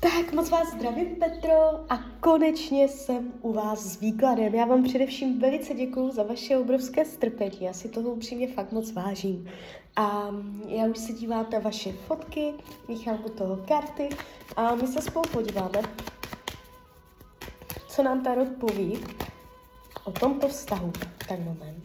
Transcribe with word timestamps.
Tak 0.00 0.32
moc 0.32 0.50
vás 0.50 0.72
zdravím, 0.72 1.16
Petro, 1.16 1.52
a 1.88 1.98
konečně 2.20 2.88
jsem 2.88 3.32
u 3.40 3.52
vás 3.52 3.80
s 3.80 4.00
výkladem. 4.00 4.54
Já 4.54 4.64
vám 4.64 4.84
především 4.84 5.38
velice 5.38 5.74
děkuji 5.74 6.10
za 6.10 6.22
vaše 6.22 6.58
obrovské 6.58 7.04
strpení, 7.04 7.58
já 7.60 7.72
si 7.72 7.88
toho 7.88 8.10
upřímně 8.10 8.48
fakt 8.48 8.72
moc 8.72 8.92
vážím. 8.92 9.48
A 9.96 10.30
já 10.68 10.84
už 10.86 10.98
se 10.98 11.12
dívám 11.12 11.46
na 11.52 11.58
vaše 11.58 11.92
fotky, 11.92 12.54
míchám 12.88 13.18
u 13.26 13.28
toho 13.28 13.56
karty 13.56 14.08
a 14.56 14.74
my 14.74 14.86
se 14.86 15.02
spolu 15.02 15.24
podíváme, 15.32 15.82
co 17.88 18.02
nám 18.02 18.22
Tarot 18.22 18.48
poví 18.48 18.98
o 20.04 20.12
tomto 20.12 20.48
vztahu. 20.48 20.92
Tak 21.28 21.38
moment. 21.38 21.84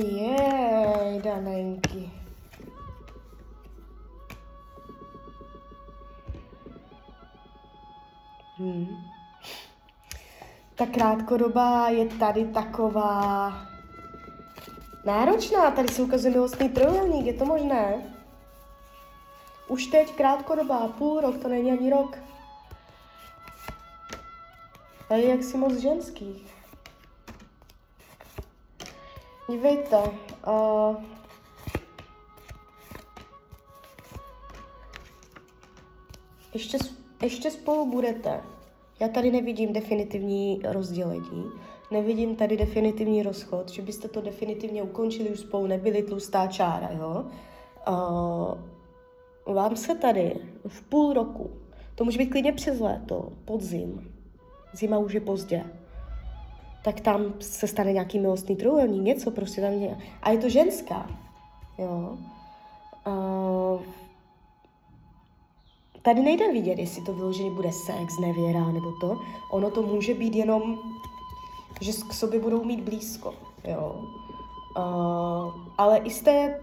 Jej, 0.00 1.20
danenky. 1.22 2.10
Hmm. 8.56 8.86
Ta 10.74 10.86
krátkodoba 10.86 11.88
je 11.88 12.06
tady 12.06 12.44
taková 12.44 13.52
náročná. 15.04 15.70
Tady 15.70 15.88
se 15.88 16.02
ukazuje 16.02 16.32
milostný 16.32 16.68
trojuhelník, 16.68 17.26
je 17.26 17.34
to 17.34 17.44
možné? 17.44 18.14
Už 19.68 19.86
teď 19.86 20.14
krátkodobá, 20.16 20.88
půl 20.88 21.20
rok, 21.20 21.38
to 21.38 21.48
není 21.48 21.72
ani 21.72 21.90
rok. 21.90 22.18
A 25.10 25.14
je 25.14 25.28
jaksi 25.28 25.56
moc 25.56 25.74
ženský. 25.76 26.46
Dívejte, 29.50 29.96
uh, 30.46 30.96
ještě, 36.54 36.78
ještě 37.22 37.50
spolu 37.50 37.90
budete. 37.90 38.40
Já 39.00 39.08
tady 39.08 39.30
nevidím 39.30 39.72
definitivní 39.72 40.60
rozdělení, 40.64 41.44
nevidím 41.90 42.36
tady 42.36 42.56
definitivní 42.56 43.22
rozchod, 43.22 43.68
že 43.68 43.82
byste 43.82 44.08
to 44.08 44.20
definitivně 44.20 44.82
ukončili, 44.82 45.30
už 45.30 45.40
spolu 45.40 45.66
nebyli 45.66 46.02
tlustá 46.02 46.46
čára, 46.46 46.90
jo. 46.92 47.24
Uh, 47.88 49.54
vám 49.54 49.76
se 49.76 49.94
tady 49.94 50.36
v 50.68 50.82
půl 50.82 51.12
roku, 51.12 51.50
to 51.94 52.04
může 52.04 52.18
být 52.18 52.30
klidně 52.30 52.52
přes 52.52 52.80
léto, 52.80 53.32
podzim, 53.44 54.14
zima 54.72 54.98
už 54.98 55.12
je 55.12 55.20
pozdě, 55.20 55.64
tak 56.82 57.00
tam 57.00 57.34
se 57.40 57.66
stane 57.66 57.92
nějaký 57.92 58.18
milostný 58.18 58.56
trojuhelník, 58.56 59.02
něco 59.02 59.30
prostě 59.30 59.60
tam 59.60 59.72
je. 59.72 59.98
A 60.22 60.30
je 60.30 60.38
to 60.38 60.48
ženská, 60.48 61.10
jo. 61.78 62.18
Uh, 63.06 63.82
tady 66.02 66.20
nejde 66.20 66.52
vidět, 66.52 66.78
jestli 66.78 67.02
to 67.02 67.12
vyloženě 67.12 67.50
bude 67.50 67.72
sex, 67.72 68.18
nevěra 68.20 68.64
nebo 68.64 68.92
to. 69.00 69.20
Ono 69.50 69.70
to 69.70 69.82
může 69.82 70.14
být 70.14 70.34
jenom, 70.34 70.78
že 71.80 71.92
k 71.92 72.12
sobě 72.12 72.40
budou 72.40 72.64
mít 72.64 72.80
blízko, 72.80 73.34
jo. 73.64 74.04
Uh, 74.76 75.54
ale 75.78 75.98
i 75.98 76.10
z 76.10 76.22
té 76.22 76.60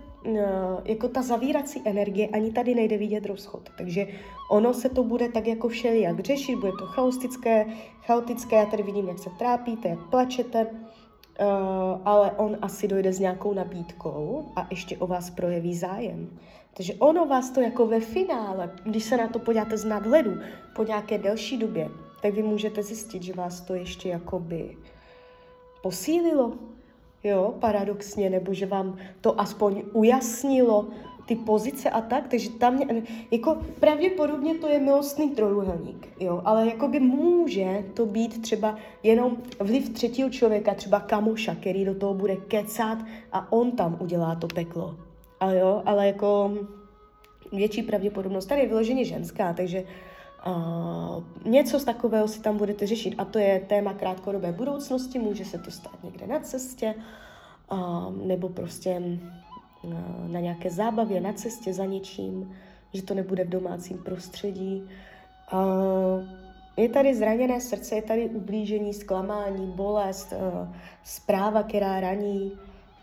jako 0.86 1.08
ta 1.08 1.22
zavírací 1.22 1.82
energie, 1.86 2.28
ani 2.28 2.52
tady 2.52 2.76
nejde 2.76 2.98
vidět 2.98 3.26
rozchod. 3.26 3.70
Takže 3.78 4.08
ono 4.52 4.74
se 4.74 4.90
to 4.90 5.04
bude 5.04 5.30
tak 5.30 5.48
jako 5.48 5.68
všelijak 5.68 6.20
řešit, 6.20 6.56
bude 6.56 6.72
to 6.80 6.86
chaotické, 6.86 7.66
chaotické, 8.02 8.56
já 8.56 8.66
tady 8.66 8.84
vidím, 8.84 9.08
jak 9.08 9.20
se 9.20 9.30
trápíte, 9.40 9.90
jak 9.90 10.00
plačete, 10.10 10.66
uh, 10.66 12.02
ale 12.06 12.32
on 12.32 12.58
asi 12.62 12.88
dojde 12.88 13.14
s 13.14 13.20
nějakou 13.20 13.54
nabídkou 13.54 14.52
a 14.56 14.68
ještě 14.72 14.98
o 14.98 15.08
vás 15.08 15.30
projeví 15.30 15.76
zájem. 15.76 16.30
Takže 16.74 16.94
ono 16.94 17.26
vás 17.26 17.50
to 17.50 17.62
jako 17.62 17.88
ve 17.88 18.00
finále, 18.00 18.72
když 18.84 19.04
se 19.04 19.18
na 19.18 19.28
to 19.28 19.40
podíváte 19.40 19.78
z 19.78 19.86
nadhledu 19.86 20.32
po 20.76 20.84
nějaké 20.84 21.18
delší 21.18 21.58
době, 21.58 21.90
tak 22.22 22.34
vy 22.34 22.44
můžete 22.44 22.84
zjistit, 22.84 23.24
že 23.24 23.34
vás 23.34 23.62
to 23.62 23.74
ještě 23.74 24.10
jakoby 24.10 24.78
posílilo, 25.82 26.54
jo, 27.28 27.54
paradoxně, 27.60 28.30
nebo 28.30 28.54
že 28.54 28.66
vám 28.66 28.98
to 29.22 29.42
aspoň 29.42 29.82
ujasnilo 29.94 30.88
ty 31.28 31.36
pozice 31.36 31.90
a 31.90 32.02
tak, 32.02 32.28
takže 32.28 32.50
tam, 32.50 32.82
jako 33.32 33.58
pravděpodobně 33.80 34.56
to 34.56 34.68
je 34.68 34.80
milostný 34.80 35.30
trojuhelník, 35.30 36.08
jo, 36.20 36.42
ale 36.46 36.68
jakoby 36.68 37.00
může 37.00 37.84
to 37.94 38.06
být 38.06 38.42
třeba 38.42 38.76
jenom 39.04 39.38
vliv 39.60 39.90
třetího 39.90 40.30
člověka, 40.30 40.74
třeba 40.74 41.00
kamoša, 41.00 41.56
který 41.56 41.86
do 41.86 41.96
toho 41.96 42.14
bude 42.14 42.36
kecat 42.36 42.98
a 43.32 43.52
on 43.52 43.72
tam 43.72 43.98
udělá 44.00 44.36
to 44.36 44.48
peklo, 44.48 44.96
ale 45.40 45.58
jo, 45.58 45.82
ale 45.86 46.08
jako 46.08 46.54
větší 47.52 47.84
pravděpodobnost, 47.84 48.46
tady 48.46 48.62
je 48.62 48.68
vyloženě 48.68 49.06
ženská, 49.06 49.54
takže 49.54 49.84
Uh, 50.46 51.24
něco 51.46 51.80
z 51.80 51.84
takového 51.84 52.28
si 52.28 52.42
tam 52.42 52.58
budete 52.58 52.88
řešit 52.88 53.16
a 53.18 53.26
to 53.26 53.40
je 53.40 53.60
téma 53.60 53.94
krátkodobé 53.94 54.52
budoucnosti, 54.52 55.20
může 55.20 55.46
se 55.46 55.58
to 55.58 55.72
stát 55.72 56.04
někde 56.04 56.28
na 56.28 56.40
cestě 56.40 56.96
uh, 57.72 58.16
nebo 58.28 58.50
prostě 58.50 59.02
uh, 59.84 60.28
na 60.28 60.40
nějaké 60.40 60.70
zábavě, 60.70 61.22
na 61.22 61.34
cestě 61.34 61.74
za 61.74 61.86
něčím, 61.86 62.56
že 62.94 63.04
to 63.04 63.14
nebude 63.14 63.44
v 63.44 63.50
domácím 63.50 63.98
prostředí. 63.98 64.84
Je 66.78 66.90
tady 66.90 67.16
zraněné 67.16 67.62
srdce, 67.62 67.96
je 67.96 68.02
tady 68.02 68.30
ublížení, 68.30 68.94
zklamání, 68.94 69.72
bolest, 69.72 70.34
zpráva, 71.04 71.64
která 71.64 72.00
raní, 72.00 72.52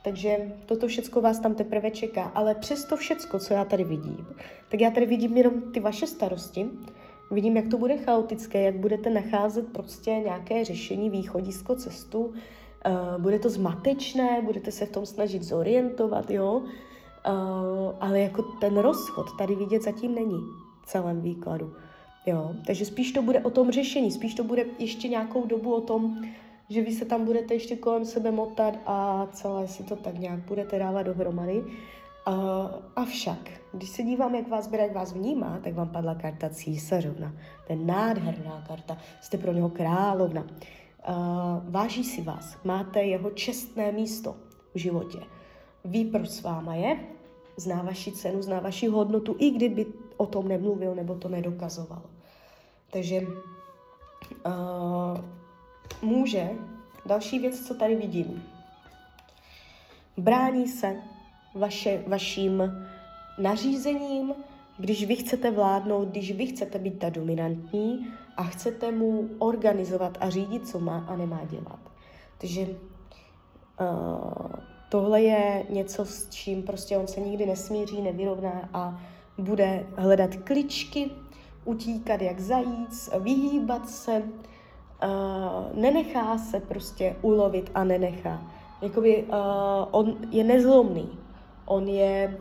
takže 0.03 0.37
toto 0.67 0.89
všecko 0.89 1.21
vás 1.21 1.39
tam 1.39 1.55
teprve 1.55 1.91
čeká. 1.91 2.23
Ale 2.23 2.55
přes 2.55 2.85
to 2.85 2.97
všecko, 2.97 3.39
co 3.39 3.55
já 3.55 3.65
tady 3.65 3.85
vidím, 3.85 4.27
tak 4.69 4.81
já 4.81 4.91
tady 4.91 5.07
vidím 5.07 5.37
jenom 5.37 5.73
ty 5.73 5.81
vaše 5.81 6.07
starosti, 6.07 6.67
Vidím, 7.31 7.57
jak 7.57 7.69
to 7.69 7.79
bude 7.79 7.97
chaotické, 7.97 8.63
jak 8.63 8.75
budete 8.75 9.11
nacházet 9.11 9.73
prostě 9.73 10.11
nějaké 10.11 10.65
řešení, 10.65 11.11
východisko, 11.11 11.77
cestu. 11.77 12.21
Uh, 12.21 12.33
bude 13.19 13.39
to 13.39 13.51
zmatečné, 13.51 14.43
budete 14.45 14.73
se 14.73 14.87
v 14.87 14.91
tom 14.91 15.07
snažit 15.07 15.43
zorientovat, 15.43 16.31
jo. 16.31 16.53
Uh, 16.57 17.95
ale 18.01 18.21
jako 18.21 18.43
ten 18.43 18.79
rozchod 18.79 19.27
tady 19.39 19.55
vidět 19.55 19.83
zatím 19.83 20.15
není 20.15 20.39
v 20.83 20.87
celém 20.87 21.21
výkladu. 21.21 21.73
Jo, 22.27 22.55
takže 22.67 22.85
spíš 22.85 23.13
to 23.13 23.23
bude 23.23 23.41
o 23.41 23.51
tom 23.51 23.71
řešení, 23.71 24.11
spíš 24.11 24.35
to 24.35 24.45
bude 24.45 24.65
ještě 24.79 25.09
nějakou 25.09 25.47
dobu 25.47 25.75
o 25.75 25.81
tom, 25.81 26.25
že 26.69 26.83
vy 26.83 26.93
se 26.93 27.05
tam 27.05 27.25
budete 27.25 27.55
ještě 27.55 27.77
kolem 27.77 28.05
sebe 28.05 28.31
motat 28.31 28.75
a 28.87 29.29
celé 29.33 29.69
si 29.69 29.83
to 29.83 29.97
tak 29.97 30.19
nějak 30.19 30.39
budete 30.39 30.79
dávat 30.79 31.03
dohromady. 31.03 31.65
Uh, 32.29 32.71
avšak, 32.97 33.51
když 33.73 33.89
se 33.89 34.03
dívám, 34.03 34.35
jak 34.35 34.49
vás 34.49 34.69
bere, 34.69 34.83
jak 34.83 34.95
vás 34.95 35.13
vnímá, 35.13 35.59
tak 35.65 35.75
vám 35.75 35.89
padla 35.89 36.15
karta 36.15 36.49
císařovna. 36.49 37.33
To 37.67 37.73
je 37.73 37.79
nádherná 37.79 38.65
karta, 38.69 38.97
jste 39.21 39.39
pro 39.39 39.53
něho 39.53 39.69
královna. 39.69 40.43
Uh, 40.43 40.47
váží 41.71 42.05
si 42.05 42.23
vás, 42.23 42.57
máte 42.65 43.03
jeho 43.03 43.31
čestné 43.31 43.93
místo 43.93 44.37
v 44.75 44.79
životě. 44.79 45.19
Ví, 45.85 46.05
proč 46.05 46.29
s 46.29 46.43
váma 46.43 46.75
je, 46.75 47.01
zná 47.57 47.83
vaši 47.83 48.13
cenu, 48.13 48.43
zná 48.43 48.61
vaši 48.61 48.87
hodnotu, 48.87 49.37
i 49.39 49.51
kdyby 49.51 49.87
o 50.17 50.27
tom 50.27 50.49
nemluvil 50.49 50.95
nebo 50.95 51.15
to 51.15 51.29
nedokazoval. 51.29 52.03
Takže 52.91 53.21
uh, 54.47 55.21
může, 56.03 56.51
další 57.07 57.39
věc, 57.39 57.67
co 57.67 57.75
tady 57.75 57.97
vidím, 57.97 58.43
brání 60.17 60.69
se 60.69 60.97
vaše, 61.55 62.05
vaším 62.07 62.87
nařízením, 63.39 64.35
když 64.79 65.07
vy 65.07 65.17
chcete 65.17 65.51
vládnout, 65.51 66.09
když 66.09 66.33
vy 66.33 66.47
chcete 66.47 66.79
být 66.79 66.99
ta 66.99 67.09
dominantní 67.09 68.07
a 68.37 68.43
chcete 68.43 68.93
mu 68.93 69.29
organizovat 69.39 70.19
a 70.21 70.31
řídit, 70.31 70.69
co 70.69 70.81
má 70.81 71.05
a 71.09 71.17
nemá 71.17 71.45
dělat. 71.45 71.79
Takže 72.39 72.63
uh, 72.63 72.77
tohle 74.89 75.23
je 75.23 75.67
něco, 75.71 76.05
s 76.05 76.29
čím 76.31 76.63
prostě 76.63 76.99
on 76.99 77.07
se 77.07 77.21
nikdy 77.21 77.47
nesmíří, 77.47 78.03
nevyrovná 78.03 78.69
a 78.73 79.01
bude 79.39 79.87
hledat 79.97 80.37
kličky, 80.37 81.11
utíkat 81.65 82.23
jak 82.23 82.41
zajíc, 82.41 83.11
vyhýbat 83.21 83.89
se, 83.89 84.23
uh, 84.23 85.81
nenechá 85.81 86.39
se 86.39 86.61
prostě 86.61 87.17
ulovit 87.23 87.71
a 87.75 87.85
nenechá. 87.85 88.43
Jakoby 88.83 89.23
uh, 89.23 89.35
on 89.91 90.17
je 90.31 90.45
nezlomný, 90.45 91.19
On 91.67 91.89
je 91.89 92.39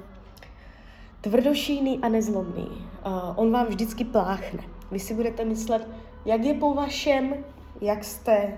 tvrdošíný 1.21 1.99
a 1.99 2.09
nezlomný. 2.09 2.67
Uh, 3.05 3.33
on 3.35 3.51
vám 3.51 3.67
vždycky 3.67 4.03
pláchne. 4.03 4.63
Vy 4.91 4.99
si 4.99 5.13
budete 5.13 5.45
myslet, 5.45 5.87
jak 6.25 6.43
je 6.43 6.53
po 6.53 6.73
vašem, 6.73 7.35
jak 7.81 8.03
jste 8.03 8.57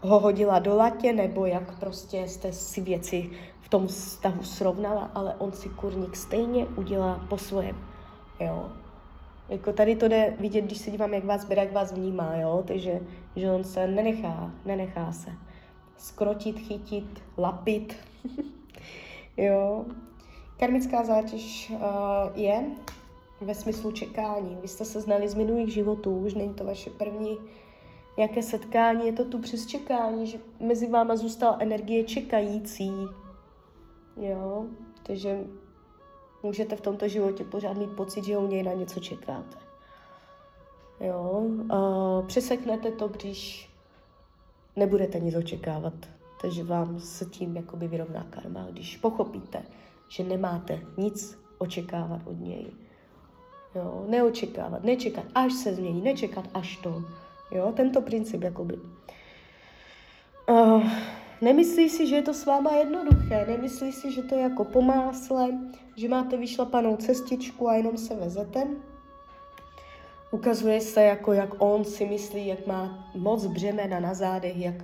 ho 0.00 0.20
hodila 0.20 0.58
do 0.58 0.76
latě, 0.76 1.12
nebo 1.12 1.46
jak 1.46 1.78
prostě 1.78 2.28
jste 2.28 2.52
si 2.52 2.80
věci 2.80 3.30
v 3.60 3.68
tom 3.68 3.86
vztahu 3.86 4.42
srovnala, 4.42 5.10
ale 5.14 5.34
on 5.38 5.52
si 5.52 5.68
kurník 5.68 6.16
stejně 6.16 6.66
udělá 6.66 7.26
po 7.28 7.38
svém. 7.38 7.76
Jo? 8.40 8.72
Jako 9.48 9.72
tady 9.72 9.96
to 9.96 10.08
jde 10.08 10.34
vidět, 10.40 10.64
když 10.64 10.78
se 10.78 10.90
dívám, 10.90 11.14
jak 11.14 11.24
vás 11.24 11.44
bere, 11.44 11.62
jak 11.62 11.72
vás 11.72 11.92
vnímá, 11.92 12.36
jo? 12.36 12.64
Takže 12.66 13.00
že 13.36 13.50
on 13.50 13.64
se 13.64 13.86
nenechá, 13.86 14.50
nenechá 14.64 15.12
se 15.12 15.30
skrotit, 15.96 16.58
chytit, 16.58 17.22
lapit. 17.38 17.96
jo. 19.36 19.84
Karmická 20.58 21.04
zátěž 21.04 21.72
uh, 21.74 21.80
je 22.34 22.64
ve 23.40 23.54
smyslu 23.54 23.92
čekání. 23.92 24.58
Vy 24.62 24.68
jste 24.68 24.84
se 24.84 25.00
znali 25.00 25.28
z 25.28 25.34
minulých 25.34 25.72
životů, 25.74 26.16
už 26.16 26.34
není 26.34 26.54
to 26.54 26.64
vaše 26.64 26.90
první 26.90 27.38
nějaké 28.16 28.42
setkání, 28.42 29.06
je 29.06 29.12
to 29.12 29.24
tu 29.24 29.38
přes 29.38 29.66
čekání, 29.66 30.26
že 30.26 30.38
mezi 30.60 30.90
váma 30.90 31.16
zůstala 31.16 31.56
energie 31.60 32.04
čekající. 32.04 32.92
Jo, 34.16 34.66
takže 35.02 35.44
můžete 36.42 36.76
v 36.76 36.80
tomto 36.80 37.08
životě 37.08 37.44
pořád 37.44 37.76
mít 37.76 37.90
pocit, 37.90 38.24
že 38.24 38.38
u 38.38 38.46
něj 38.46 38.62
na 38.62 38.72
něco 38.72 39.00
čekáte. 39.00 39.56
Jo, 41.00 41.42
uh, 41.72 42.26
přeseknete 42.26 42.90
to, 42.90 43.08
když 43.08 43.70
nebudete 44.76 45.20
nic 45.20 45.36
očekávat, 45.36 45.94
takže 46.40 46.64
vám 46.64 47.00
se 47.00 47.24
tím 47.24 47.56
jakoby 47.56 47.88
vyrovná 47.88 48.26
karma, 48.30 48.66
když 48.70 48.96
pochopíte, 48.96 49.62
že 50.08 50.24
nemáte 50.24 50.80
nic 50.96 51.38
očekávat 51.58 52.20
od 52.24 52.40
něj. 52.40 52.66
Jo, 53.74 54.04
neočekávat, 54.08 54.84
nečekat, 54.84 55.24
až 55.34 55.52
se 55.52 55.74
změní, 55.74 56.02
nečekat 56.02 56.44
až 56.54 56.76
to. 56.76 57.04
Jo, 57.50 57.72
tento 57.76 58.00
princip 58.00 58.42
jakoby. 58.42 58.78
Uh, 60.50 60.90
nemyslí 61.40 61.88
si, 61.88 62.06
že 62.06 62.16
je 62.16 62.22
to 62.22 62.34
s 62.34 62.46
váma 62.46 62.70
jednoduché, 62.70 63.46
nemyslí 63.48 63.92
si, 63.92 64.12
že 64.12 64.22
to 64.22 64.34
je 64.34 64.40
jako 64.40 64.64
po 64.64 64.82
másle, 64.82 65.48
že 65.96 66.08
máte 66.08 66.36
vyšlapanou 66.36 66.96
cestičku 66.96 67.68
a 67.68 67.74
jenom 67.74 67.96
se 67.96 68.14
vezete. 68.14 68.66
Ukazuje 70.30 70.80
se, 70.80 71.02
jako 71.02 71.32
jak 71.32 71.50
on 71.58 71.84
si 71.84 72.06
myslí, 72.06 72.46
jak 72.46 72.66
má 72.66 73.10
moc 73.14 73.46
břemena 73.46 74.00
na 74.00 74.14
zádech, 74.14 74.56
jak, 74.56 74.74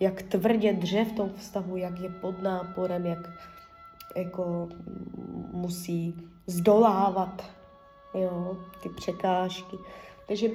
jak 0.00 0.22
tvrdě 0.22 0.72
dře 0.72 1.04
v 1.04 1.12
tom 1.12 1.30
vztahu, 1.36 1.76
jak 1.76 1.98
je 1.98 2.08
pod 2.08 2.42
náporem, 2.42 3.06
jak 3.06 3.30
jako 4.16 4.68
musí 5.52 6.14
zdolávat 6.46 7.44
jo, 8.14 8.56
ty 8.82 8.88
překážky. 8.88 9.76
Takže 10.28 10.48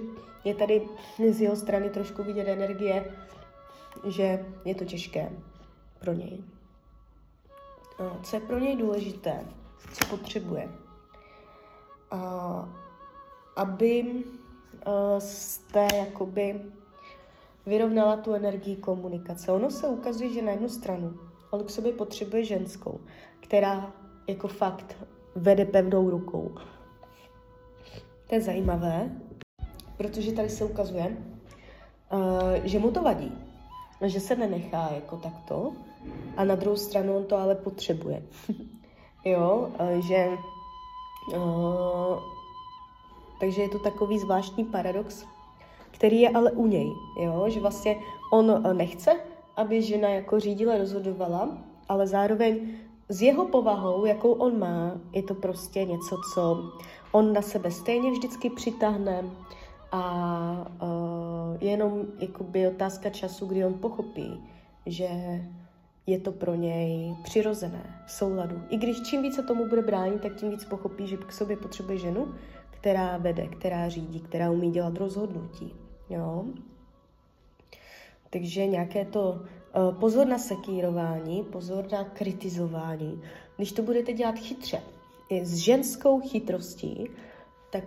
je 0.44 0.56
tady 0.56 0.88
z 1.31 1.42
jeho 1.42 1.56
strany 1.56 1.89
trošku 1.89 2.24
vidět 2.24 2.47
energie, 2.47 3.15
že 4.07 4.45
je 4.65 4.75
to 4.75 4.86
těžké 4.86 5.31
pro 6.00 6.13
něj. 6.13 6.44
Co 8.24 8.36
je 8.36 8.39
pro 8.39 8.59
něj 8.59 8.75
důležité, 8.75 9.45
co 9.94 10.06
potřebuje? 10.06 10.69
Aby 13.56 14.24
jste 15.19 15.88
jakoby 15.95 16.62
vyrovnala 17.65 18.17
tu 18.17 18.33
energii 18.33 18.75
komunikace. 18.75 19.51
Ono 19.51 19.71
se 19.71 19.88
ukazuje, 19.88 20.29
že 20.33 20.41
na 20.41 20.51
jednu 20.51 20.69
stranu 20.69 21.13
on 21.51 21.63
k 21.63 21.69
sobě 21.69 21.94
potřebuje 21.94 22.45
ženskou, 22.45 23.00
která 23.39 23.94
jako 24.27 24.47
fakt 24.47 24.97
vede 25.35 25.65
pevnou 25.65 26.09
rukou. 26.09 26.56
To 28.27 28.35
je 28.35 28.41
zajímavé, 28.41 29.09
protože 29.97 30.31
tady 30.31 30.50
se 30.50 30.65
ukazuje, 30.65 31.17
uh, 32.13 32.19
že 32.63 32.79
mu 32.79 32.91
to 32.91 33.01
vadí, 33.01 33.31
že 34.06 34.19
se 34.19 34.35
nenechá 34.35 34.89
jako 34.95 35.17
takto 35.17 35.73
a 36.38 36.44
na 36.44 36.56
druhou 36.56 36.77
stranu 36.77 37.17
on 37.17 37.25
to 37.25 37.38
ale 37.38 37.56
potřebuje. 37.56 38.23
jo, 39.25 39.71
uh, 39.79 40.07
že 40.07 40.27
uh, 41.35 42.19
takže 43.39 43.62
je 43.62 43.69
to 43.69 43.79
takový 43.79 44.19
zvláštní 44.19 44.65
paradox, 44.65 45.25
který 45.95 46.21
je 46.21 46.30
ale 46.30 46.51
u 46.51 46.68
něj, 46.68 46.92
jo, 47.19 47.45
že 47.47 47.59
vlastně 47.59 47.95
on 48.31 48.77
nechce, 48.77 49.12
aby 49.56 49.81
žena 49.81 50.09
jako 50.09 50.39
řídila, 50.39 50.77
rozhodovala, 50.77 51.57
ale 51.89 52.07
zároveň 52.07 52.59
s 53.09 53.21
jeho 53.21 53.45
povahou, 53.45 54.06
jakou 54.06 54.31
on 54.31 54.59
má, 54.59 54.92
je 55.13 55.24
to 55.24 55.36
prostě 55.36 55.86
něco, 55.86 56.18
co 56.33 56.71
on 57.12 57.33
na 57.33 57.42
sebe 57.42 57.71
stejně 57.71 58.12
vždycky 58.12 58.50
přitáhne 58.50 59.24
a 59.92 60.68
uh, 60.81 61.63
jenom 61.63 62.01
jakoby 62.19 62.68
otázka 62.68 63.09
času, 63.09 63.45
kdy 63.45 63.65
on 63.65 63.74
pochopí, 63.74 64.44
že 64.86 65.07
je 66.07 66.19
to 66.19 66.31
pro 66.31 66.56
něj 66.56 67.15
přirozené, 67.24 68.03
v 68.06 68.12
souladu. 68.12 68.62
I 68.69 68.77
když 68.77 69.01
čím 69.01 69.21
více 69.21 69.44
tomu 69.44 69.68
bude 69.68 69.81
bránit, 69.81 70.21
tak 70.21 70.36
tím 70.36 70.50
víc 70.50 70.65
pochopí, 70.65 71.07
že 71.07 71.18
k 71.18 71.31
sobě 71.31 71.57
potřebuje 71.57 71.98
ženu, 71.98 72.27
která 72.71 73.18
vede, 73.18 73.48
která 73.48 73.89
řídí, 73.89 74.19
která 74.19 74.51
umí 74.51 74.71
dělat 74.71 74.98
rozhodnutí. 74.98 75.85
Jo? 76.10 76.46
Takže 78.30 78.68
nějaké 78.68 79.06
to 79.06 79.31
uh, 79.31 80.00
pozor 80.00 80.28
na 80.28 80.38
sekírování, 80.38 81.44
pozor 81.44 81.92
na 81.92 82.04
kritizování. 82.04 83.22
Když 83.57 83.72
to 83.72 83.81
budete 83.81 84.13
dělat 84.13 84.36
chytře, 84.36 84.81
i 85.30 85.46
s 85.46 85.56
ženskou 85.56 86.22
chytrostí, 86.22 87.10
tak 87.72 87.84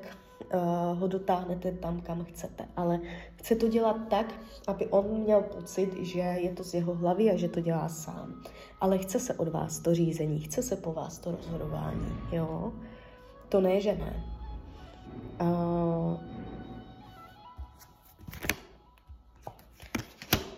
uh, 0.54 0.98
ho 0.98 1.06
dotáhnete 1.06 1.72
tam, 1.72 2.00
kam 2.00 2.24
chcete. 2.24 2.68
Ale 2.76 3.00
chce 3.36 3.56
to 3.56 3.68
dělat 3.68 3.96
tak, 4.08 4.34
aby 4.66 4.86
on 4.86 5.18
měl 5.18 5.40
pocit, 5.40 6.04
že 6.04 6.18
je 6.18 6.54
to 6.54 6.64
z 6.64 6.74
jeho 6.74 6.94
hlavy 6.94 7.30
a 7.30 7.36
že 7.36 7.48
to 7.48 7.60
dělá 7.60 7.88
sám. 7.88 8.42
Ale 8.80 8.98
chce 8.98 9.20
se 9.20 9.34
od 9.34 9.48
vás 9.48 9.78
to 9.78 9.94
řízení, 9.94 10.40
chce 10.40 10.62
se 10.62 10.76
po 10.76 10.92
vás 10.92 11.18
to 11.18 11.30
rozhodování. 11.30 12.12
Jo? 12.32 12.72
To 13.48 13.60
ne, 13.60 13.80
že 13.80 13.94
ne. 13.94 14.24
Uh, 15.40 16.37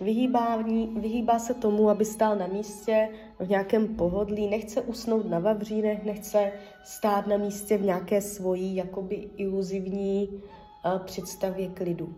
vyhýbá, 0.01 0.57
vyhýbá 0.97 1.39
se 1.39 1.55
tomu, 1.55 1.91
aby 1.91 2.05
stál 2.05 2.37
na 2.37 2.47
místě 2.47 3.09
v 3.39 3.49
nějakém 3.49 3.89
pohodlí, 3.89 4.47
nechce 4.47 4.81
usnout 4.81 5.31
na 5.31 5.39
vavřínech, 5.39 6.05
nechce 6.05 6.53
stát 6.85 7.27
na 7.27 7.37
místě 7.37 7.79
v 7.79 7.83
nějaké 7.83 8.21
svojí 8.21 8.77
jakoby 8.77 9.31
iluzivní 9.37 10.29
uh, 10.29 10.99
představě 10.99 11.69
klidu. 11.69 12.15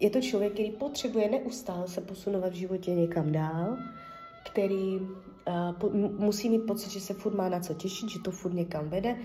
Je 0.00 0.10
to 0.10 0.20
člověk, 0.20 0.52
který 0.52 0.70
potřebuje 0.70 1.30
neustále 1.30 1.88
se 1.88 2.00
posunovat 2.00 2.52
v 2.52 2.56
životě 2.56 2.94
někam 2.94 3.32
dál, 3.32 3.76
který 4.44 4.98
uh, 4.98 5.72
po, 5.78 5.90
musí 6.18 6.50
mít 6.50 6.66
pocit, 6.66 6.90
že 6.90 7.00
se 7.00 7.14
furt 7.14 7.34
má 7.34 7.48
na 7.48 7.60
co 7.60 7.74
těšit, 7.74 8.10
že 8.10 8.18
to 8.24 8.30
furt 8.30 8.54
někam 8.54 8.88
vede. 8.88 9.16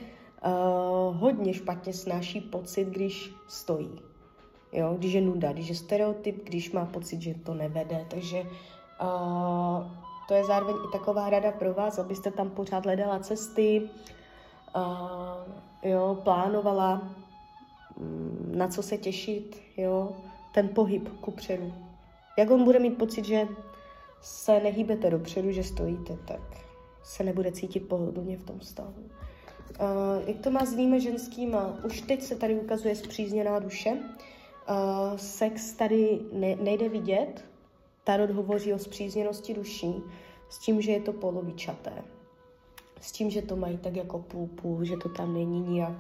Uh, 0.46 1.18
hodně 1.18 1.54
špatně 1.54 1.94
snáší 1.94 2.42
pocit, 2.42 2.86
když 2.86 3.34
stojí 3.48 4.11
jo, 4.72 4.96
když 4.98 5.14
je 5.14 5.22
nuda, 5.22 5.54
když 5.54 5.68
je 5.68 5.76
stereotyp, 5.76 6.46
když 6.46 6.72
má 6.72 6.86
pocit, 6.86 7.22
že 7.22 7.34
to 7.34 7.54
nevede, 7.54 8.06
takže 8.10 8.42
uh, 8.42 9.92
to 10.28 10.34
je 10.34 10.44
zároveň 10.44 10.76
i 10.76 10.92
taková 10.92 11.30
rada 11.30 11.52
pro 11.52 11.74
vás, 11.74 12.00
abyste 12.00 12.32
tam 12.32 12.50
pořád 12.50 12.86
hledala 12.86 13.20
cesty, 13.20 13.90
uh, 14.76 15.92
jo, 15.92 16.18
plánovala, 16.24 17.02
um, 17.96 18.52
na 18.58 18.68
co 18.68 18.84
se 18.84 18.98
těšit, 18.98 19.62
jo, 19.78 20.12
ten 20.54 20.70
pohyb 20.70 21.10
ku 21.22 21.32
předu. 21.32 21.74
Jak 22.38 22.52
on 22.52 22.64
bude 22.64 22.80
mít 22.80 22.98
pocit, 22.98 23.26
že 23.26 23.48
se 24.22 24.60
nehýbete 24.60 25.10
dopředu, 25.10 25.52
že 25.52 25.64
stojíte, 25.64 26.18
tak 26.28 26.42
se 27.04 27.24
nebude 27.24 27.52
cítit 27.52 27.80
pohodlně 27.80 28.38
v 28.38 28.44
tom 28.44 28.62
stavu. 28.62 28.94
Uh, 29.00 30.30
jak 30.30 30.38
to 30.38 30.52
má 30.52 30.66
s 30.66 30.72
jinými 30.72 31.02
ženskýma? 31.02 31.78
Už 31.86 32.02
teď 32.02 32.22
se 32.22 32.36
tady 32.36 32.56
ukazuje 32.56 32.96
zpřízněná 32.96 33.60
duše. 33.60 33.98
Uh, 34.70 35.18
sex 35.18 35.74
tady 35.74 36.20
ne, 36.34 36.56
nejde 36.56 36.90
vidět. 36.90 37.46
Tarot 38.04 38.30
hovoří 38.30 38.74
o 38.74 38.80
zpřízněnosti 38.80 39.54
duší 39.54 39.96
s 40.50 40.60
tím, 40.60 40.82
že 40.82 40.92
je 40.92 41.02
to 41.02 41.14
polovičaté. 41.14 41.94
S 43.02 43.12
tím, 43.12 43.30
že 43.30 43.42
to 43.42 43.56
mají 43.56 43.78
tak 43.78 43.96
jako 43.96 44.20
půl-půl, 44.20 44.84
že 44.84 44.98
to 44.98 45.10
tam 45.10 45.34
není 45.34 45.62
nijak 45.62 45.96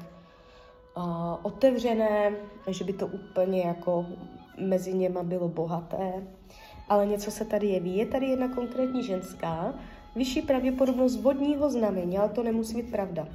uh, 0.97 1.03
otevřené, 1.43 2.35
že 2.67 2.83
by 2.83 2.93
to 2.93 3.07
úplně 3.07 3.61
jako 3.61 4.05
mezi 4.57 4.93
něma 4.93 5.23
bylo 5.23 5.47
bohaté. 5.47 6.27
Ale 6.89 7.05
něco 7.05 7.31
se 7.31 7.45
tady 7.45 7.67
jeví. 7.67 7.97
Je 7.97 8.05
tady 8.05 8.25
jedna 8.25 8.47
konkrétní 8.55 9.03
ženská, 9.03 9.73
vyšší 10.15 10.41
pravděpodobnost 10.41 11.21
vodního 11.21 11.69
znamení, 11.69 12.17
ale 12.17 12.29
to 12.29 12.43
nemusí 12.43 12.75
být 12.75 12.91
pravda. 12.91 13.27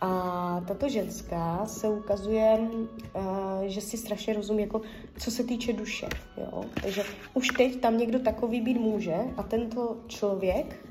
A 0.00 0.62
tato 0.68 0.88
ženská 0.88 1.66
se 1.66 1.88
ukazuje, 1.88 2.58
uh, 2.58 3.22
že 3.66 3.80
si 3.80 3.96
strašně 3.96 4.34
rozumí, 4.34 4.62
jako 4.62 4.80
co 5.18 5.30
se 5.30 5.44
týče 5.44 5.72
duše. 5.72 6.08
Jo? 6.36 6.64
Takže 6.82 7.02
už 7.34 7.48
teď 7.48 7.80
tam 7.80 7.98
někdo 7.98 8.18
takový 8.18 8.60
být 8.60 8.78
může 8.78 9.16
a 9.36 9.42
tento 9.42 9.96
člověk 10.06 10.86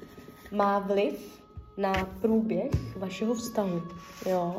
má 0.51 0.79
vliv 0.79 1.41
na 1.77 1.93
průběh 2.21 2.71
vašeho 2.97 3.33
vztahu, 3.33 3.81
jo. 4.29 4.55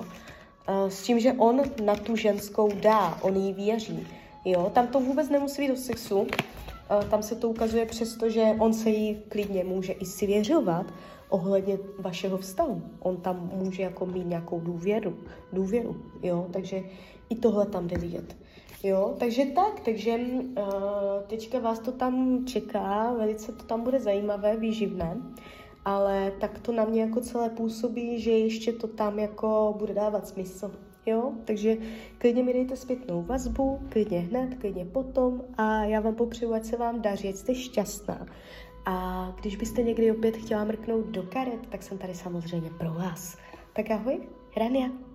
Uh, 0.69 0.88
s 0.88 1.02
tím, 1.02 1.21
že 1.21 1.33
on 1.33 1.62
na 1.85 1.97
tu 1.97 2.17
ženskou 2.17 2.71
dá, 2.81 3.19
on 3.23 3.37
jí 3.37 3.52
věří, 3.52 4.07
jo. 4.45 4.71
Tam 4.75 4.87
to 4.87 5.00
vůbec 5.00 5.28
nemusí 5.28 5.62
být 5.62 5.73
o 5.73 5.76
sexu, 5.76 6.26
tam 7.11 7.23
se 7.23 7.35
to 7.35 7.49
ukazuje 7.49 7.87
přesto, 7.87 8.30
že 8.30 8.42
on 8.59 8.73
se 8.73 8.90
jí 8.90 9.23
klidně 9.28 9.64
může 9.64 9.92
i 9.92 10.04
svěřovat 10.04 10.87
ohledně 11.28 11.78
vašeho 11.99 12.38
vztahu. 12.38 12.83
On 13.00 13.16
tam 13.16 13.50
může 13.54 13.83
jako 13.83 14.07
mít 14.07 14.26
nějakou 14.26 14.61
důvěru, 14.61 15.16
důvěru, 15.52 15.97
jo. 16.23 16.47
Takže 16.52 16.83
i 17.30 17.37
tohle 17.37 17.66
tam 17.66 17.88
jde 17.88 17.97
vidět. 17.99 18.37
Jo, 18.83 19.14
takže 19.18 19.45
tak, 19.45 19.80
takže 19.80 20.16
uh, 20.16 20.64
teďka 21.26 21.59
vás 21.59 21.78
to 21.78 21.92
tam 21.92 22.45
čeká, 22.47 23.12
velice 23.18 23.52
to 23.52 23.64
tam 23.64 23.83
bude 23.83 24.00
zajímavé, 24.00 24.57
výživné, 24.57 25.16
ale 25.85 26.33
tak 26.40 26.59
to 26.59 26.73
na 26.73 26.85
mě 26.85 27.00
jako 27.00 27.21
celé 27.21 27.50
působí, 27.50 28.21
že 28.21 28.30
ještě 28.30 28.73
to 28.73 28.87
tam 28.87 29.18
jako 29.18 29.75
bude 29.78 29.95
dávat 29.95 30.28
smysl. 30.28 30.71
Jo, 31.08 31.32
takže 31.44 31.76
klidně 32.18 32.42
mi 32.42 32.52
dejte 32.52 32.76
zpětnou 32.76 33.22
vazbu, 33.22 33.80
klidně 33.88 34.18
hned, 34.18 34.54
klidně 34.54 34.84
potom 34.84 35.42
a 35.56 35.84
já 35.84 36.00
vám 36.00 36.14
popřeju, 36.14 36.54
ať 36.54 36.64
se 36.64 36.76
vám 36.76 37.02
daří, 37.02 37.28
ať 37.28 37.34
jste 37.34 37.54
šťastná. 37.54 38.26
A 38.86 39.26
když 39.40 39.56
byste 39.56 39.82
někdy 39.82 40.12
opět 40.12 40.36
chtěla 40.36 40.64
mrknout 40.64 41.06
do 41.06 41.22
karet, 41.22 41.66
tak 41.66 41.82
jsem 41.82 41.98
tady 41.98 42.14
samozřejmě 42.14 42.70
pro 42.78 42.92
vás. 42.92 43.38
Tak 43.72 43.90
ahoj, 43.90 44.18
Rania. 44.56 45.07